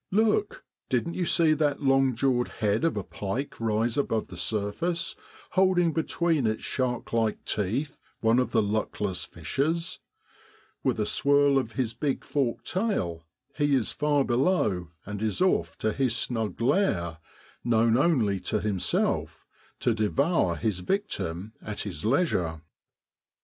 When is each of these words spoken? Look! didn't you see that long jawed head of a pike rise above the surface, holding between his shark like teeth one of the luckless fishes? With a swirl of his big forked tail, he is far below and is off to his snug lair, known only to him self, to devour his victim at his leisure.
Look! 0.09 0.63
didn't 0.89 1.13
you 1.13 1.27
see 1.27 1.53
that 1.53 1.83
long 1.83 2.15
jawed 2.15 2.47
head 2.47 2.83
of 2.85 2.97
a 2.97 3.03
pike 3.03 3.59
rise 3.59 3.99
above 3.99 4.29
the 4.29 4.35
surface, 4.35 5.15
holding 5.51 5.93
between 5.93 6.45
his 6.45 6.63
shark 6.63 7.13
like 7.13 7.45
teeth 7.45 7.99
one 8.19 8.39
of 8.39 8.49
the 8.49 8.63
luckless 8.63 9.25
fishes? 9.25 9.99
With 10.83 10.99
a 10.99 11.05
swirl 11.05 11.59
of 11.59 11.73
his 11.73 11.93
big 11.93 12.23
forked 12.23 12.65
tail, 12.65 13.27
he 13.55 13.75
is 13.75 13.91
far 13.91 14.23
below 14.23 14.87
and 15.05 15.21
is 15.21 15.39
off 15.39 15.77
to 15.77 15.93
his 15.93 16.15
snug 16.15 16.59
lair, 16.59 17.19
known 17.63 17.95
only 17.95 18.39
to 18.39 18.59
him 18.59 18.79
self, 18.79 19.45
to 19.81 19.93
devour 19.93 20.55
his 20.55 20.79
victim 20.79 21.53
at 21.61 21.81
his 21.81 22.03
leisure. 22.03 22.63